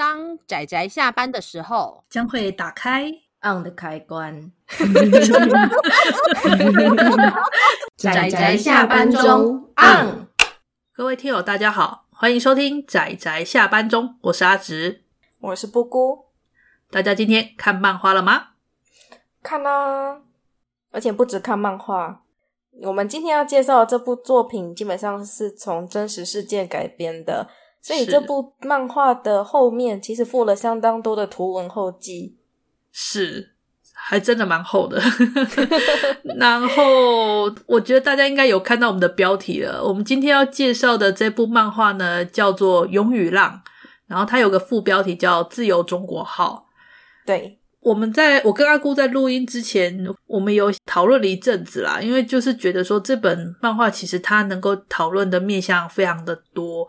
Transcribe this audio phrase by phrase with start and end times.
[0.00, 3.12] 当仔仔下班的时候，将会打开
[3.42, 4.50] on 的开关。
[7.98, 10.26] 仔仔下班中 on。
[10.94, 15.02] 各位听友，大家好，欢迎收听仔仔下班中，我是阿直，
[15.38, 16.24] 我是布姑。
[16.90, 18.52] 大家今天看漫画了吗？
[19.42, 20.22] 看啦、啊，
[20.92, 22.22] 而且不止看漫画。
[22.84, 27.50] 我们今天要介绍的这部作品，基本上是从真实事件改编的。
[27.82, 32.36] 所以这部漫画的后面其实附了相当多的图文后记，
[32.92, 33.54] 是，
[33.94, 35.00] 还真的蛮厚的。
[36.36, 39.82] 然后我觉得大家应该有看到我们的标题了。
[39.82, 43.62] 我们今天要介绍的这部漫画呢，叫做《勇与浪》，
[44.06, 46.66] 然后它有个副标题叫《自由中国号》。
[47.26, 56.86] 对，我们在我跟阿姑在录音之前，我们有讨论了一阵子啦，因为就是觉得说这本漫画其实它能够讨论的面向非常的多。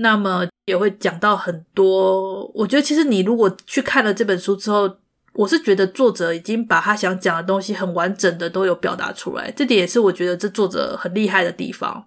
[0.00, 4.98] 那么也会讲到很多，我觉得其实你如果去看了这本书之后，
[5.32, 12.06] 我是觉得作者已经把他想讲的东西很完整的都有表达出来，这点也是我觉得这作者很厉害的地方。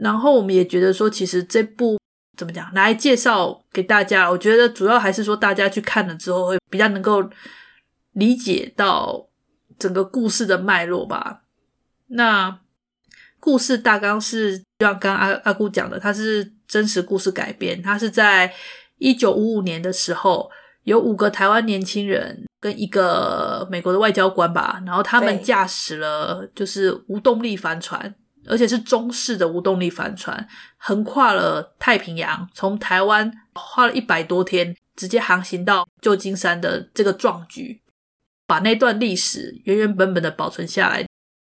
[0.00, 1.98] 然后我们也觉得说，其实这部
[2.36, 7.30] 怎么讲，来介绍给大家，我觉得主要还是说大家去看了之后会比较能够
[8.12, 9.28] 理解到
[9.78, 11.42] 整个故事的脉络吧。
[12.08, 12.58] 那
[13.38, 16.52] 故事大纲是就像刚刚阿阿姑讲的，他是。
[16.72, 18.50] 真实故事改编，它是在
[18.96, 20.50] 一九五五年的时候，
[20.84, 28.14] 有五个台湾年轻人跟一个美国的外交官吧，然后他们驾驶了就是无动力帆船，
[28.46, 37.82] 而且是中式的无动力帆船，横跨了太平洋，从台湾花了一百多天，直接航行到旧金山的这个壮举，
[38.46, 41.04] 把那段历史原原本本的保存下来。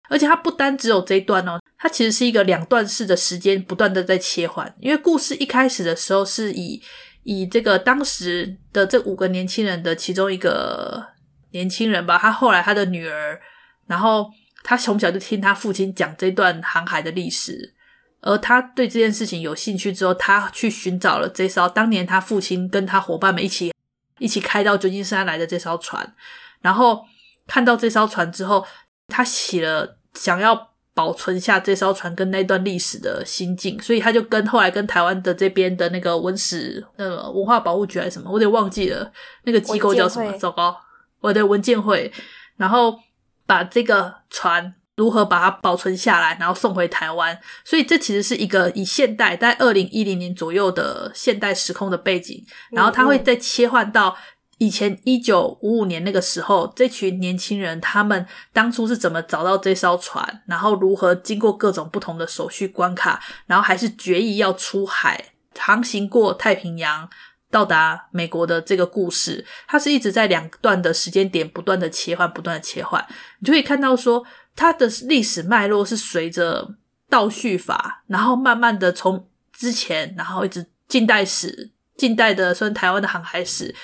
[0.08, 4.72] 而且它不单只有这一段哦，它其实是一个两段式的时间不断的在切换。
[4.78, 6.80] 因为故事一开始的时候是以
[7.24, 11.04] 以这个当时的这五个年轻人的其中一个
[11.50, 13.40] 年轻人吧，他后来他的女儿，
[13.88, 14.30] 然后
[14.62, 17.74] 他从小就听他父亲讲这段航海的历史，
[18.20, 23.74] 而他对这件事情有兴趣之后，他去寻找了这艘当年他父亲跟他伙伴们一起
[24.20, 26.14] 一起开到旧金山来的这艘船，
[26.60, 27.04] 然后
[27.48, 28.64] 看到这艘船之后，
[29.08, 29.98] 他起了。
[30.14, 39.10] 想要保存下这艘船跟那段历史的心境，所以他就跟后来跟台湾的这边的那个文史那个文化保护局还是什么，我有点忘记了
[39.44, 40.76] 那个机构叫什么，糟糕，
[41.20, 42.12] 我的文件会，
[42.56, 42.98] 然后
[43.46, 47.38] 把这个船如何把它保存下来，然后送回台湾。
[47.64, 54.16] 所以这其实是一个以现代在二零一零年左右的现代时空的背景，然后它会再切换到。
[54.58, 67.08] 以前一九五五年那个时候，这群年轻人他们当初是怎么找到这艘船，然后如何经过各种不同的手续关卡，然后还是决意要出海航行过太平洋
[67.50, 73.04] 到达美国的这个故事，它是一直在两段的时间点不断的切换，不断的切换，
[73.40, 74.24] 你就可以看到说
[74.54, 76.76] 它的历史脉络是随着
[77.10, 83.74] 倒叙法，然后慢慢的从之前，然后一直近代史，近代的算台湾的航海史。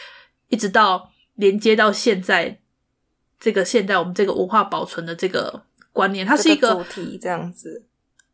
[0.48, 2.58] 一直到连接到现在，
[3.38, 7.84] 这个现在我们这个文化保存的这个观念，它是一个主题这样子。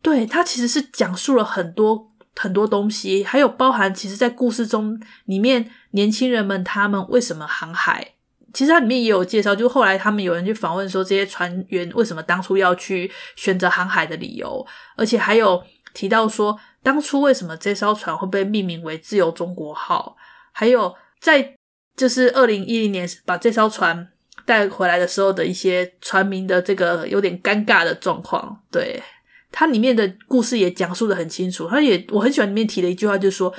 [0.01, 8.13] 对，它其实是讲述了很多很多东西，还有包含其实，在故事中里面，年轻人们他们为什么航海？
[8.53, 14.65] 其实它里面也有介绍，就后来他们有人去访问说，这些船员为什么当初要去选择航海的理由，
[14.97, 20.17] 而且还有提到说，当初为什么这艘船会被命名为“自由中国号”，
[20.53, 21.57] 还有在。
[21.97, 24.09] 就是二零一零年把这艘船
[24.45, 29.03] 带回来的时候的一些船民的这个有点尴尬的状况，对，
[29.51, 31.69] 它里面的故事也讲述的很清楚。
[31.69, 33.55] 它也我很喜欢里面提的一句话，就是说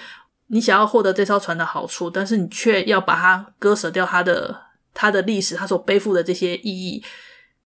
[0.48, 4.56] 你想要获得这艘船的好处，但是你却要把它割舍掉它的
[4.94, 7.04] 它的历史，它所背负的这些意义，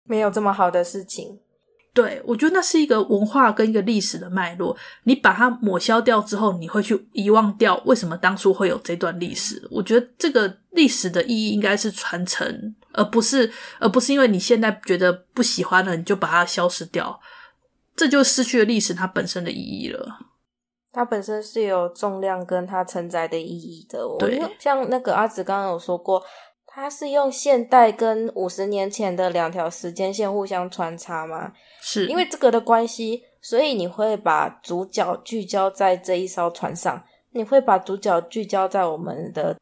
[0.06, 1.40] 没有这么好的事情。
[1.94, 9.62] 对，我觉得那是一个文化跟一个历史的脉络，你把它抹消掉之后，你会去遗忘掉为什么当初会有这段历史。
[9.70, 17.20] 我觉得这个历史的意义应该是传承，而不是而不是因为你现在觉得不喜欢了，你就把它消失掉，
[17.96, 20.18] 这就失去了历史它本身的意义了。
[20.92, 24.00] 它本身是有重量跟它承载的意义的。
[24.18, 26.24] 对，像那个阿紫刚刚有说过。
[26.76, 31.54] 它是用现代跟五十年前的两条时间线互相穿插吗？
[31.80, 39.56] 是，因为这个的关系，所以你会把主角聚焦在这一艘船上，你会把主角聚焦在我们的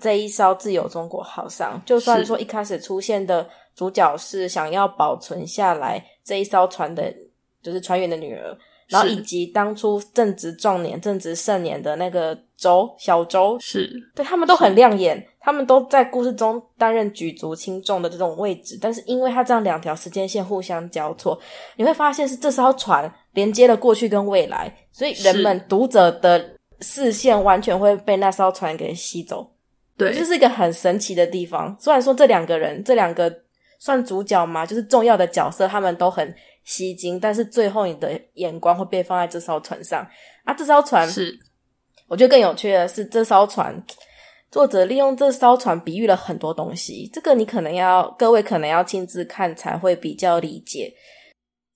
[0.00, 1.80] 这一艘自由中国号上。
[1.86, 7.14] 就算说一开始出现的主角是想要保存下来这一艘船的，
[7.62, 8.58] 就是船员的女儿，
[8.88, 13.88] 然后以及当初正值壮年、正值盛年的那个周小周，是。
[14.16, 18.76] 对，他们都很亮眼，他们都在故事中担任举足轻重的这种位置。
[18.82, 21.40] 但是因为他这样两条时间线互相交错，
[21.76, 26.44] 你会发现是这艘船连接了过去跟未来，所以人们读者的
[26.80, 29.48] 视线完全会被那艘船给吸走。
[29.96, 31.76] 对，这是一个很神奇的地方。
[31.78, 33.32] 虽然说这两个人，这两个
[33.78, 36.34] 算主角嘛，就是重要的角色，他们都很
[36.64, 40.04] 吸睛，但是最后你的眼光会被放在这艘船上
[40.44, 41.38] 啊，这艘船是。
[42.08, 43.74] 我觉得更有趣的是，这艘船
[44.50, 47.10] 作者利用这艘船比喻了很多东西。
[47.12, 50.92] 这个你可能要，各位可能要亲自看才会比较理解。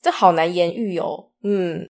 [0.02, 1.28] 这好难言喻哦。
[1.42, 1.88] 嗯，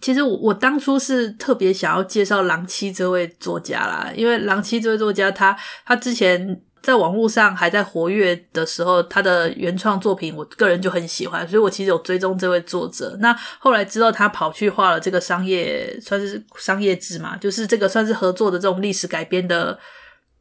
[0.00, 6.62] 其实我我当初是特别想要介绍郎七这位作家啦，因为郎七这位作家他，他之前。
[6.82, 13.16] 在网络上还在活跃的时候，他的原创作品，我个人就很喜欢，所以我其实有追踪这位作者。
[13.18, 19.76] 那后来知道他跑去画了这个商业，算是商业志嘛，就是这个算是合作的这种历史改编的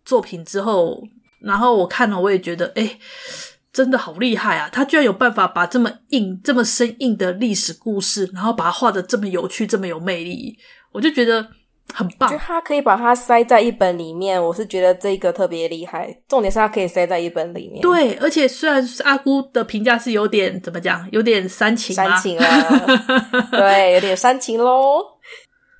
[0.06, 1.02] 作品之后，
[1.42, 2.98] 然后我看了，我也觉得，诶，
[3.74, 4.70] 真的好厉害啊！
[4.72, 10.58] 他居然有办法把这么硬、这么生硬的历史故事，然后把它画的这么有趣、这么有魅力，
[10.94, 11.48] 我就觉得。
[11.94, 16.12] 很棒，就他可以把它塞在一本里面，我是觉得这个特别厉害。
[16.28, 17.80] 重点是他可以塞在一本里面。
[17.80, 22.70] 对，而且虽然阿姑的评价是有点怎么讲，有点煽情，煽情啊，
[23.52, 25.00] 对，有点煽情喽。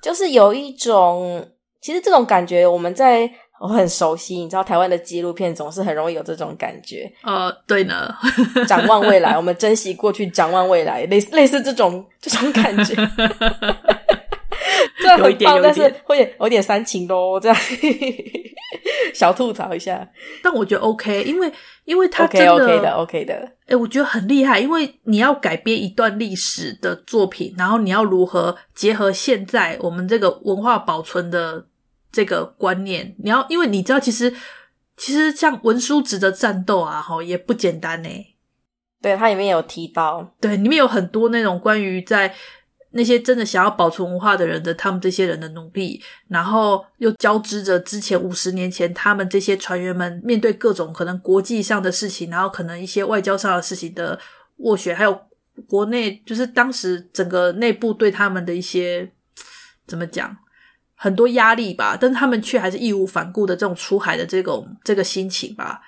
[0.00, 1.44] 就是有一种，
[1.80, 3.28] 其实这种感觉我们在
[3.60, 7.10] 我很熟悉，你知道台湾的纪录片总是很容易有这种感觉。
[7.22, 8.14] 呃，对呢，
[8.66, 12.94] 展望未来，我们珍惜过去，展望未来，类似类似这种这种感觉。
[15.00, 17.56] 这很棒，但是会有点煽情咯，这样
[19.14, 20.06] 小吐槽一下。
[20.42, 21.52] 但我觉得 OK，因为
[21.84, 23.34] 因为他真的 OK, OK 的 OK 的。
[23.34, 31.64] 哎、欸，我觉得很厉害，因为你要改编一段历史的作品，然后你要如何结合现在我们这个文化保存的
[32.16, 34.32] 这个观念，你要因为你知道，其实
[34.96, 38.08] 其实像文书值的战斗啊，哈也不简单呢。
[39.02, 42.34] 对，它里面有提到，对，里面有很多那种关于在。
[42.92, 54.18] 那些真的想要保存文化的人的，他们这些人的努力，然后又交织着之前五十年前他们这些船员们面对各种可能国际上的事情，然后可能一些外交上的事情的
[54.60, 55.20] 斡旋，还有
[55.68, 59.12] 国内就是当时整个内部对他们的一些
[59.86, 60.34] 怎么讲，
[60.96, 65.80] 很多压力吧，但他们却还是义无反顾的这种出海的这种这个心情吧，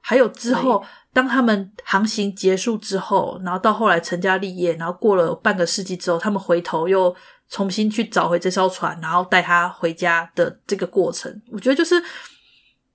[0.00, 0.82] 还有之后。
[1.14, 7.14] 当他们航行结束之后，然后到后来成家立业，然后过了半个世纪之后，他们回头又
[7.50, 12.02] 重新去找回这艘船，然后带他回家的这个过程，我觉得就是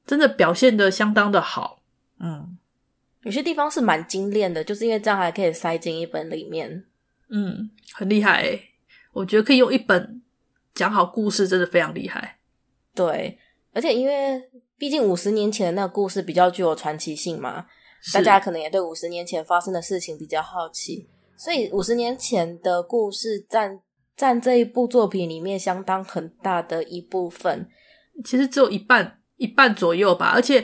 [0.04, 1.84] 真的表现的相当的好。
[2.20, 2.58] 嗯，
[3.22, 6.86] 有些地方是蛮精炼的，就是因为这样还可以塞进一本里面。
[7.30, 8.60] 嗯，很厉害欸，
[9.14, 10.20] 我觉得可以用一本
[10.78, 12.38] 讲好故事，真的非常厉害。
[12.94, 13.38] 对，
[13.74, 14.42] 而且因为
[14.78, 17.66] 毕竟五十年前的那个故事比较具有传奇性嘛。
[18.14, 23.82] 大家可能也对五十年前发生的事情比较好奇，所以五十年前的故事占
[24.16, 27.68] 占这一部作品里面相当很大的一部分。
[28.24, 30.28] 其实只有一半一半左右吧。
[30.28, 30.64] 而且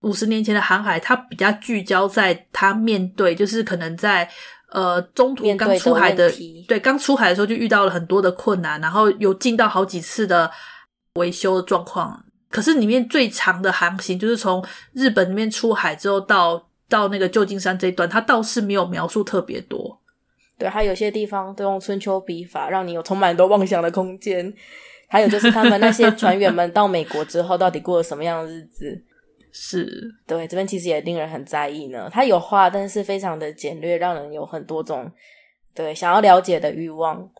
[0.00, 4.28] 五十年前的航海，它比较聚焦在他面对，就是可能在
[4.70, 10.50] 呃中途刚出海的，的对刚出海的时候就遇到了很多的困难，然后有进到好几次的
[11.14, 12.24] 维修的状况。
[12.50, 16.66] 可是里面最长的航行，就是从日本里面出海之后到。
[16.90, 19.96] 到那个旧金山这一段，他倒是没有描述特别多。
[20.58, 24.52] 对，还有些地方都用春秋笔法，让你有充满很多妄想的空间。
[25.06, 29.00] 还有就是他们那些船员们到美国之后，到底过了什么样的日子？
[29.52, 32.08] 是，对，这边其实也令人很在意呢。
[32.12, 35.10] 他有画，但是非常的简略，让人有很多种
[35.74, 37.30] 对想要了解的欲望。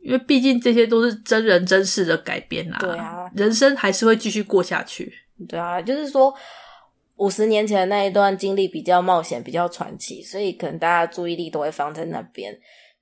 [0.00, 2.78] 因为毕竟这些都是真人真事的改编啊。
[2.78, 5.12] 对啊，人生还是会继续过下去。
[5.48, 6.34] 对啊，就是说。
[7.16, 12.52] 五十年前的那一段经历比较冒险，比较传奇，所以可能大家注意力都会放在那边。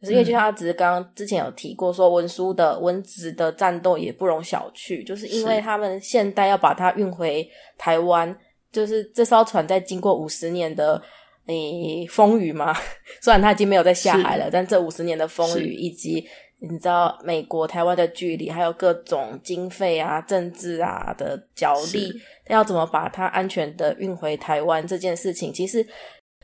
[0.02, 8.36] 可是因为就像他只是刚刚之前有提过，说文书的文职的战斗也不容小觑，就是因为他们现代要把它运回台湾，
[8.70, 11.00] 就是这艘船在经过五十年的
[11.46, 12.74] 诶风雨嘛，
[13.22, 16.26] 虽然它已经没有再下海了，但这五十年的风雨以及。
[16.64, 22.08] 你知道美国台湾的距离，还有各种经费啊、政治啊的角力，
[22.46, 25.84] 要怎么把它安全的运回台湾这件事情，其实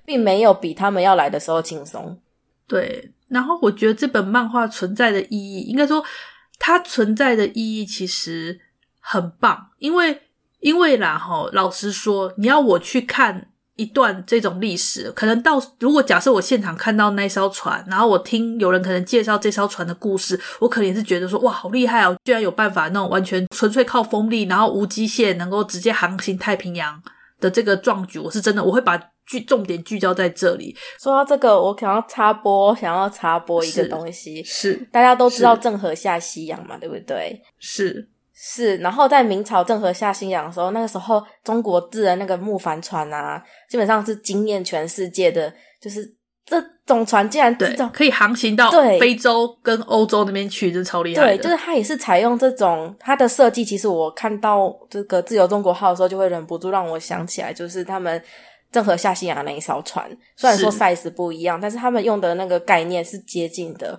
[0.04, 2.20] 并没有比他们要来的时候轻松。
[2.66, 6.04] 对，然后我觉得这本漫画存在的意义，应该说
[6.58, 8.58] 它存在的意义其实
[9.00, 10.20] 很棒，因为
[10.60, 27.00] 因为啦齁，老实说，你要我去看一段这种历史，可能到如果假设我现场看到那艘船，然后我听有人可能介绍这艘船的故事，我可能也是觉得说哇，好厉害哦，居然有办法那种完全纯粹靠风力，然后无机械能够直接航行太平洋
[27.38, 30.74] 的这个壮举，我是真的我会把聚重点聚焦在这里。
[30.98, 37.40] 说到这个，我想要插播，想要插播一个东西，是，是大家都知道郑和下西洋嘛，对不对？
[37.58, 38.08] 是。
[38.40, 45.52] 是，然后在明朝郑和下西洋的时候，那个时候中国制的那个木帆船啊，基本上是惊艳全世界的。
[45.80, 46.08] 就是
[46.46, 46.56] 这
[46.86, 48.70] 种船竟然这种可以航行到
[49.00, 51.36] 非洲跟欧洲那边去，这超厉害的。
[51.36, 53.64] 对，就是它也是采用这种它的设计。
[53.64, 58.22] 其实我看到这个自由中国号的时候，就会忍不住让我想起来，就是他们
[58.70, 60.10] 郑和下西洋那一艘船。
[60.36, 63.98] 虽然说 size 不一样，但是他们用的那个概念是接近的。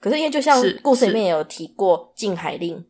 [0.00, 2.84] 可是因为就像故事里面也有提过禁海令。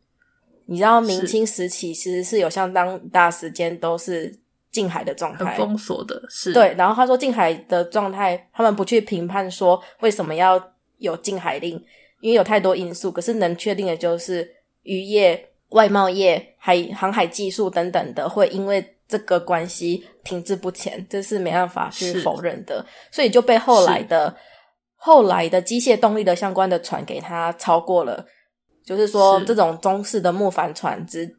[0.69, 4.37] 你知道明清时期其实是有相当大时间都是
[4.69, 6.51] 禁海的状态，封锁的，是。
[6.51, 10.61] 对，然后他说禁海的状态，他们不去评判说为什么要
[10.97, 11.81] 有禁海令，
[12.19, 13.09] 因为有太多因素。
[13.09, 22.85] 可是能确定的就是渔业、外贸业、海航海技术等等的会因为这个关系停滞不前，这是没办法去否认的。
[23.11, 24.35] 所以就被后来的
[24.95, 28.25] 后来的机械动力的相关的船给它超过了。
[28.85, 31.29] 就是说，这种中式的木帆船只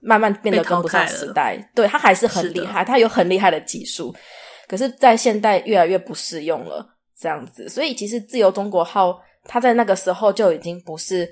[0.00, 1.58] 慢慢变得跟不上时代。
[1.74, 4.14] 对，它还是很厉害，它有很厉害的技术，
[4.68, 6.90] 可是，在现代越来越不适用了。
[7.16, 11.28] 这样子，所以其实自由中国号它在那个时候就已经不是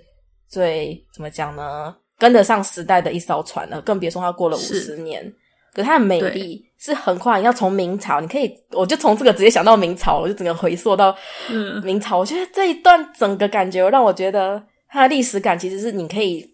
[0.49, 3.81] 最怎么讲呢，跟得上时代的一艘船了。
[3.83, 5.33] 更别说它过了五十年，
[5.73, 7.39] 可是它的美丽是横跨。
[7.39, 11.17] 你要从明朝，你可以，我就从这个直接想到明朝，我就整个回溯到
[11.83, 12.19] 明朝。
[12.19, 14.63] 嗯、我觉得这一段整个感觉让我觉得。
[14.95, 16.47] 它的历史感其实是你可以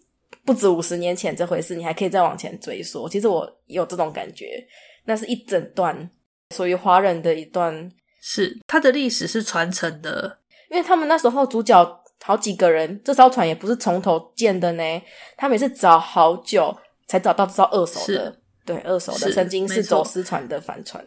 [0.45, 3.09] 不止五十年前这回事，你还可以再往前追溯。
[3.09, 4.65] 其实我有这种感觉，
[5.03, 6.09] 那是一整段
[6.55, 10.37] 属于华人的一段，是它的历史是传承的，
[10.71, 15.01] 因为他们那时候主角好几个人，这艘船也不是从头建的呢，
[15.35, 16.73] 他们也是找好久
[17.07, 18.38] 才找到这艘二手的，是
[18.73, 21.03] 对，二手的曾经是走私船的帆船。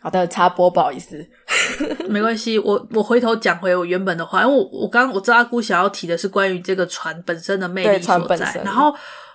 [0.00, 1.26] 好的，插播，不好意思，
[2.08, 2.58] 没关系。
[2.58, 8.94] 我我回头讲回我原本的话，因为我我刚我知道阿姑想要提的是关于这个船本身的魅力所在，然后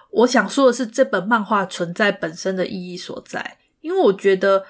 [0.09, 3.57] 我想说的是这本漫画存在本身的意义所在。
[3.81, 4.65] 因为我觉得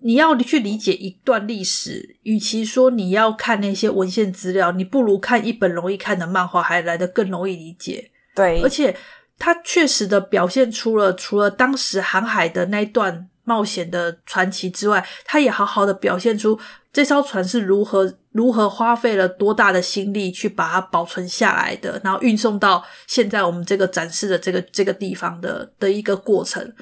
[0.00, 8.10] 你要去理解一段历史，与其说你要看那些文献资料，你不如看一本容易看的漫画，还来得更容易理解。
[8.34, 8.94] 对，而且
[9.38, 13.28] 它确实的表现出了除了当时航海的那一段。
[13.48, 16.60] 冒险的传奇之外，他也好好的表现出
[16.92, 26.74] 这艘船是如何如何花费了多大的心力去把它保存下来的，然后运送到现在我们这个展示的这个这个地方的的一个过程。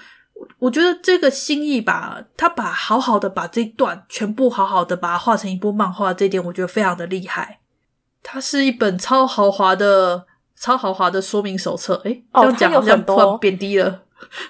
[0.58, 7.60] 我觉得这个心意吧，他把好好的把这一段全部好好的把它画成一部漫画，这一点我觉得非常的厉害。
[8.24, 10.26] 它是一本超豪华的
[10.60, 14.02] 超豪华的说明手册，诶，这样讲好像突然贬低了。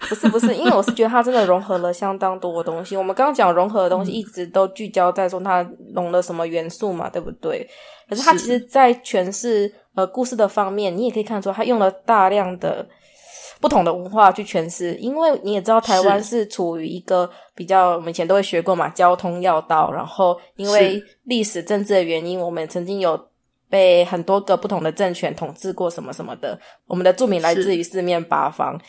[0.09, 2.95] 不是不是，因为我是觉得它真的融合了相当多的东西。
[2.97, 7.69] 我们刚刚讲融合的东西，一直都聚焦在说它融了什么元素嘛，对不对？
[8.09, 12.87] 可是它其实，在诠释呃故事的方面，你也可以看出它用了大量的
[13.61, 14.95] 不同的文化去诠释。
[14.95, 19.91] 因为你也知道，台湾是处于一个比较我们以前都会学过嘛，交通要道。
[19.93, 23.21] 然后因为历史政治的原因，我们曾经有
[23.69, 26.59] 被很多个不同的政权统治过，什么什么的。
[26.87, 28.81] 我们的住民来自于四面八方。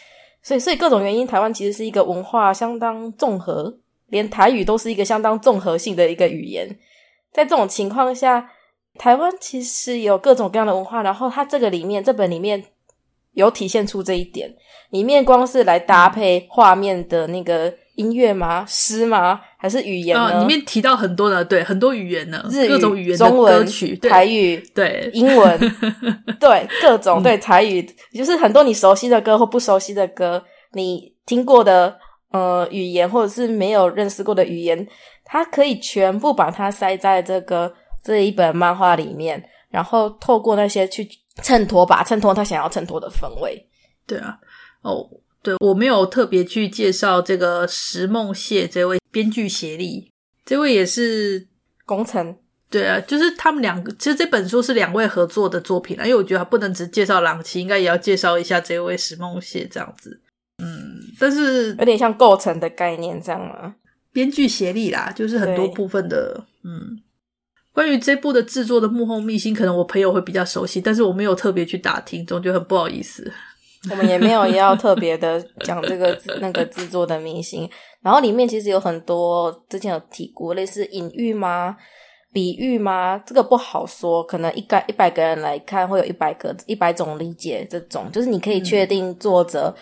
[0.41, 6.67] 所以，所以各种原因，台湾其实是一个文化相当综合，连台语都是一个相当综合性的一个语言。
[7.31, 8.51] 在这种情况下，
[8.97, 12.63] 台湾其实有各种各样的文化，然后它这个里面这本里面
[13.33, 14.55] 有体现出这一点。
[14.91, 17.73] 里面光是来搭配画面的那个。
[17.97, 18.63] 音乐吗？
[18.67, 19.41] 诗吗？
[19.57, 20.23] 还是语言呢？
[20.23, 25.59] 啊，里面提到很多的，对，很多语言呢，日语、各种语言的中文、歌曲、台语、对，英文，
[26.39, 31.97] 对，各种对台语，就是很多你熟悉的歌或不熟悉的歌，你听过的
[32.31, 34.87] 呃语言，或者是没有认识过的语言，
[35.25, 37.73] 它可以全部把它塞在这个
[38.03, 41.09] 这一本漫画里面，然后透过那些去
[41.41, 43.67] 衬托吧，衬托他想要衬托的氛围。
[44.05, 44.37] 对啊，
[44.83, 45.09] 哦。
[45.47, 50.11] 对，我没有特别去介绍这个石梦谢这位编剧协力，
[50.43, 51.47] 这位也是
[51.85, 52.35] 工程。
[52.69, 60.19] 对啊，就是他们两个，其实这本书是两位合作的作品啊，因为我觉得他不能只介绍朗奇，应该也要介绍一下这位石梦谢这样子。
[60.61, 63.75] 嗯，但是有点像构成的概念这样吗？
[64.11, 66.43] 编剧协力啦，就是很多部分的。
[66.65, 66.99] 嗯，
[67.71, 73.31] 关于这部的制作的幕后秘辛，可能我朋友会比较熟悉，但是我没有特别去打听，总觉得很不好意思。
[73.91, 77.69] 我们也没有要特别的讲这个那个制作的明星。
[78.01, 81.77] 然后里面其实有很多之前有提过，类似隐喻吗？
[82.33, 83.17] 比喻吗？
[83.25, 87.65] 这个不好说，可能一个一百个人来看，会有一百个一百种理解。
[87.69, 89.75] 这种就是你可以确定作者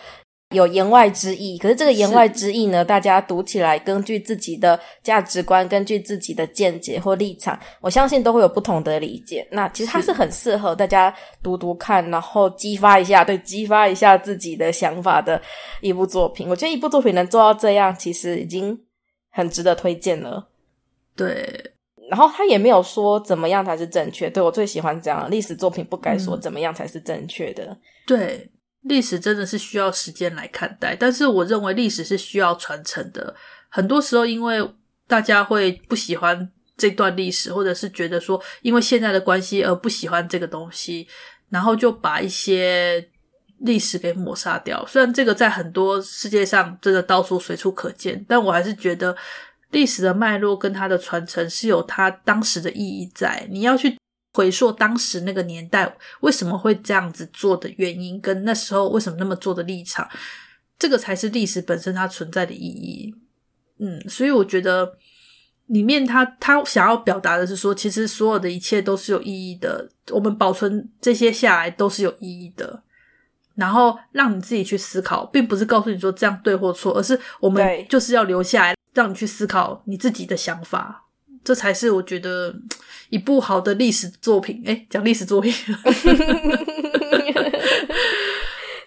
[0.50, 9.46] 有言外之意，可是这个言外之意呢，大家读起来根据自己的价值观，根据自己的见解或立场，我相信都会有不同的理解。
[9.50, 11.12] 那其实它是很适合大家
[11.42, 15.40] 读读看，然后激发一下，对，激发一下自己的想法的
[15.80, 16.48] 一部作品。
[16.48, 18.78] 我觉得一部作品能做到这样，其实已经
[19.30, 20.48] 很值得推荐了。
[21.16, 21.72] 对。
[22.08, 27.64] 然后他也没有说怎么样才是正确，对，我最喜欢这样历史作品，不该说怎么样才是正确的。
[27.64, 28.50] 嗯、对，
[28.88, 33.34] 历史真的是需要时间来看待，但是我认为历史是需要传承的。
[33.68, 34.66] 很多时候，因为
[35.06, 41.06] 大家会不喜欢这段历史，或者是觉得说因为现在的关系而不喜欢这个东西，
[41.50, 43.08] 然后就把一些
[43.58, 44.84] 历史给抹杀掉。
[44.86, 49.16] 虽然这个在很多世界上真的到处随处可见，但我还是觉得。
[49.72, 53.98] 历史的脉络跟它的传承是有它当时的意义在，你要去
[54.36, 60.06] 回溯当时那个年代为什么会这样子做的原因，跟那时候为什么那么做的立场，
[60.78, 63.14] 这个才是历史本身它存在的意义。
[63.78, 64.96] 嗯，所以我觉得
[65.68, 72.82] 里面他他想要表达的是说，其实所有的一切都是有意义的，我们保存这些下来都是有意义的，
[73.54, 78.76] 然后让你自己去思考，并不是告诉你说这样对或错，而是我们就是要留下来。
[78.96, 81.04] 让你去思考你自己的想法，
[81.46, 82.52] 这才是我觉得
[83.08, 84.60] 一部好的历史作品。
[84.66, 85.52] 诶，讲历史作品，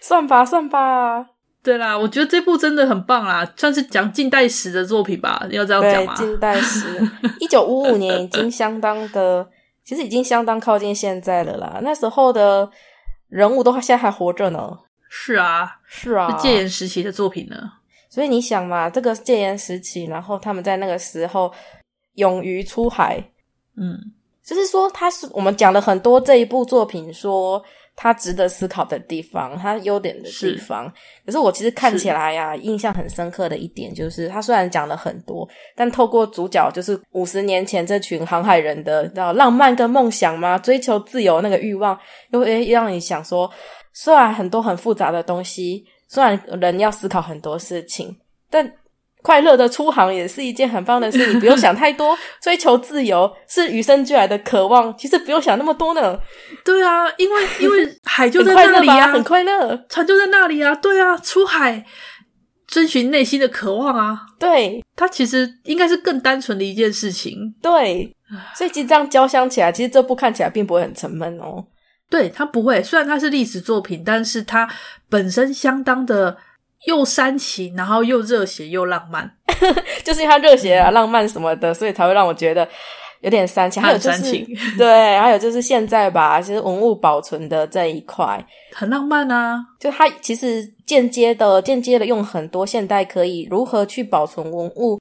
[0.02, 1.24] 算吧，算吧。
[1.62, 5.42] 对啦，我觉得这部真的很棒啦，算是讲近代史的作品吧。
[5.50, 6.14] 要这样讲吗？
[6.14, 6.86] 近代史，
[7.40, 9.48] 一九五五年已经相当的，
[9.82, 11.80] 其实已经相当靠近现在了啦。
[11.82, 12.70] 那时候的
[13.30, 14.70] 人物都现在还活着呢。
[15.08, 17.56] 是啊，是啊，是戒严时期的作品呢。
[18.08, 21.52] 所以你想嘛，这个戒严时期，然后他们在那个时候
[22.14, 23.22] 勇于出海，
[23.76, 23.98] 嗯，
[24.44, 27.62] 就是说他是我们讲了很多这一部作品，说
[27.96, 30.84] 他值得思考的地方，他优点的地方。
[30.86, 30.92] 是
[31.26, 40.58] 可是我其实看起来呀、啊，印象很深刻的一点就是，他虽然讲了很多，但透过主角就是五十年前这群航海人的，知道浪漫跟梦想吗？
[40.58, 41.98] 追求自由那个欲望，
[42.32, 43.50] 又会让你想说，
[43.92, 45.84] 虽然很多很复杂的东西。
[46.12, 48.18] 虽然人要思考很多事情，
[48.50, 48.68] 但
[49.22, 51.32] 快乐的出航也是一件很棒的事。
[51.32, 54.96] 你不用想太多，追求自由是与生俱来的渴望。
[54.96, 56.18] 其实不用想那么多呢。
[56.64, 60.74] 对啊，因为因为海就在那里啊，很快乐，船就在那里啊。
[60.74, 61.84] 对啊，出海
[62.66, 64.20] 遵循内心的渴望啊。
[64.38, 67.54] 对，它其实应该是更单纯的一件事情。
[67.60, 68.14] 对，
[68.56, 71.64] 所以其实这样交相起来，其实这部看起来并不会很沉闷哦。
[72.08, 74.68] 对，它不会，虽然它是历史作品，但是它
[75.08, 76.36] 本身相当的
[76.86, 79.30] 又煽情，然后又热血又浪漫，
[80.04, 82.66] 就是因为它热血啊、嗯、浪漫什么的，所以才会让我觉得
[83.20, 83.82] 有点煽情。
[83.82, 84.32] 还有就是，
[84.78, 94.98] 对，还有就是现在吧，其实文物保存的这一块很浪漫啊，就它其实间接的、间接的用很多现代可以如何去保存文物。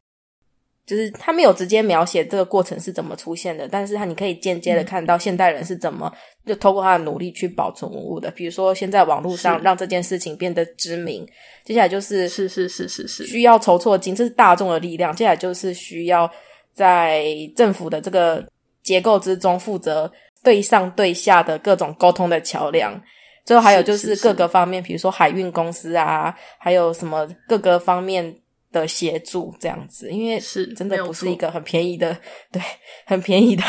[0.90, 6.12] 就是他没有直接描写这个过程是怎么出现的，但是他你可以间接的看到现代人是怎么
[6.48, 8.32] 就透过他的努力去保存文物的。
[8.32, 11.24] 比如说，现在网络上让这件事情变得知名，
[11.64, 15.16] 接下来就是是是是是是需要筹措金，这是大众的力量。
[15.16, 16.28] 接下来就是需要
[16.74, 17.24] 在
[17.56, 18.44] 政府的这个
[18.82, 20.12] 结构之中负责
[20.44, 23.00] 对上对下的各种沟通的桥梁。
[23.46, 28.36] 最后还有就是各个方面，比如说海运公司啊，还有什么各个方面。
[28.72, 32.18] 的协助这样子，因为是真的不是一个很便宜的，
[32.52, 32.62] 对，
[33.06, 33.64] 很便宜的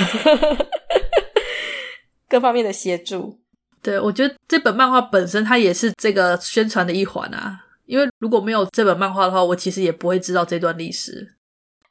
[2.29, 3.41] 各方面的协助。
[3.83, 11.37] 对，我觉得这本漫画本身它也是这个宣传的一环啊，因为如果没有这本漫画的话，我其实也不会知道这段历史。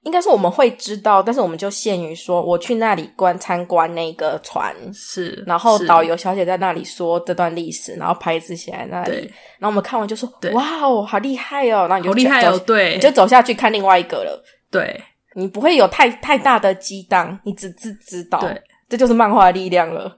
[0.04, 6.16] 应该是我们会知道，但是我们就限于说，我去那里观参观那个船，是，然后导游。
[6.16, 9.18] 小姐在那里说这段历史，然后牌子写在那里，
[9.60, 15.02] 然后我们看完就说，哇哦，好厉害哦，然后你就好厉害哦，对，你就走下去看另外一个了，对，
[15.36, 20.18] 你不会有太太大的激荡，你只知知道，对，这就是漫画的力量了，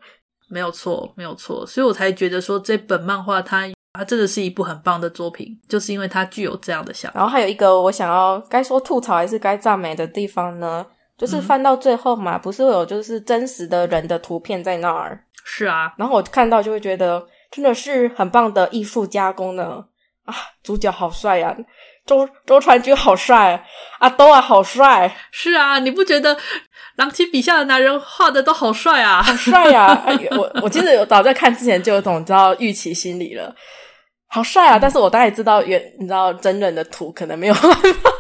[0.50, 3.68] 没有错，没有错，所以我才觉得说这本漫画它。
[4.02, 7.20] 它真的是一部很棒的作品，就是因为它具有这样的想法。
[7.20, 10.84] 然后还有一个我想要该说吐槽还是该赞美的地方呢，
[11.16, 15.24] 就是翻到最后嘛，嗯、不是会有就是真实的人的图片在那儿？
[15.46, 19.86] 是啊，然后我看到就会觉得真的是很棒的艺术加工呢。
[20.26, 20.34] 啊，
[20.64, 21.58] 主角好帅呀、啊，
[22.04, 23.64] 周周传君好帅，
[24.00, 25.16] 阿兜啊好帅。
[25.30, 26.36] 是啊，你不觉得
[26.96, 29.22] 郎崎笔下的男人画的都好帅啊？
[29.22, 30.06] 好帅呀、啊！
[30.38, 33.54] 我我其实有早在看之前就有种知道预期心理了。
[34.34, 34.80] 好帅啊！
[34.80, 38.12] 但是我大概知道原，你知道真人的图可能没有办法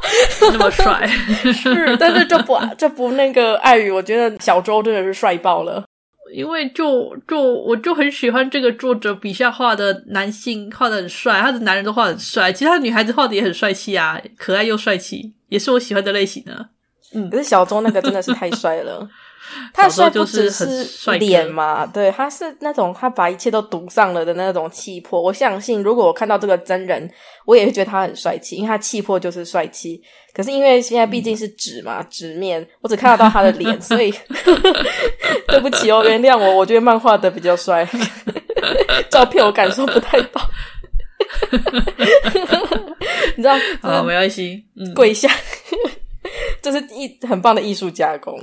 [0.41, 1.08] 那么帅，
[1.54, 5.86] 是，但是这不这不那个碍于，我觉得小周真的是帅爆了。
[6.34, 16.67] 因为就就我就很喜欢这个作者笔下画的男性画的很帅，他的男人都画很帅，其他女孩子画的也很帅气啊，可爱又帅气，也是我喜欢的类型呢。
[17.13, 19.08] 嗯，可是小周那个真的是太帅了。
[19.74, 25.21] 他帅不只是脸嘛，对，他是那种他把一切都赌上了的那种气魄。
[25.21, 27.10] 我相信，如果我看到这个真人，
[27.45, 30.02] 我也会觉得他很帅气，因为他气魄就是帅气。
[30.34, 34.13] 可是因为现在毕竟是纸嘛，纸、嗯、面，我只看得到他的脸，所以
[35.50, 36.56] 对不起哦，原谅我。
[36.56, 37.86] 我觉得漫画的比较帅，
[39.10, 40.41] 照片我感受不太到。
[43.36, 43.56] 你知道？
[43.82, 45.30] 好，没关系，嗯、跪下，
[46.62, 48.39] 这是一很棒的艺术加工。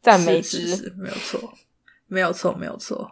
[0.00, 1.52] 赞美之，没有错，
[2.06, 3.10] 没有错，没有错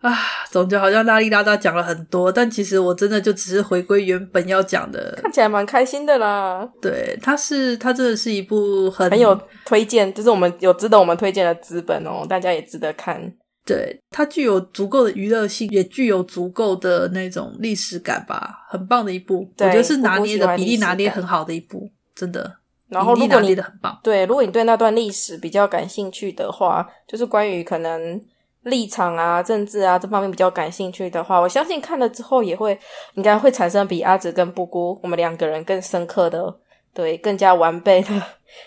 [0.00, 0.12] 啊！
[0.50, 5.16] 总觉得好像拉里拉杂讲了很多，但其实我真的就只是回归原本要讲的。
[5.22, 6.68] 看起来蛮开心的啦。
[6.82, 13.32] 对，它是它真的是一部很很有推荐，就是我们有值得我们推荐的资本哦，大家也值得看。
[13.64, 19.48] 对，它具有足够的娱乐性，也具有足够的那种历史感吧，很棒的一部。
[19.58, 22.58] 我觉得是拿捏的比例拿捏很好的一部，真的。
[22.88, 23.56] 然后，如果你
[24.02, 28.20] 对，如果你对那段历史比较感兴趣的话，就是关于可能
[28.62, 32.78] 立场啊、政治啊这方面比较感兴趣的话，我相信看了之后也会
[33.14, 36.54] 应该会产生比阿紫跟布姑我们两个人更深刻的、
[36.94, 37.16] 对。
[37.18, 38.08] 更加完备的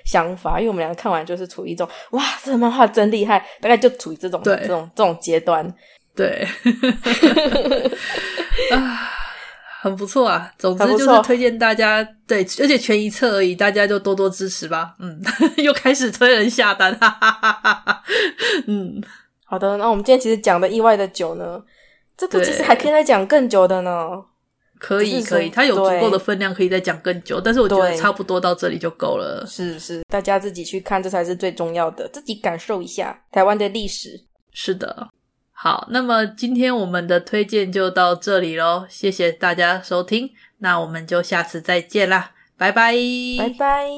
[0.03, 5.73] 想法，因为我们两个看完就是处于一种哇，这个漫画真厉害，大概就处于这种这种这种阶段，
[6.15, 6.45] 对。
[8.71, 9.09] 啊
[9.81, 14.95] 很不错啊，总之就是推荐大家对，而且全一册而已，大家就多多支持吧。
[14.99, 15.21] 嗯，
[15.63, 18.03] 又开始催人下单，哈哈哈哈哈。
[18.67, 19.01] 嗯，
[19.45, 21.63] 好的，那我们今天其实讲的意外的久呢，
[22.17, 23.91] 这个其实还可以再讲更久的呢。
[24.77, 29.45] 可以，可以，它有足够的分量可以再讲更久，但是我觉得差不多到这里就够了。
[29.45, 34.21] 是是，大家自己去看，这才是最重要的，自己感受一下台湾的历史。
[34.53, 35.09] 是的。
[35.61, 42.93] 好，那么今天我们的推荐就到这里喽，谢谢大家收听，那我们就下次再见啦，拜拜，
[43.37, 43.89] 拜拜。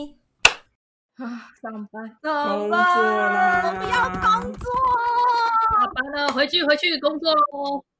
[1.23, 4.71] 啊，上班，上班，我们要工作，
[5.71, 7.85] 下班了，回去，回去工作喽。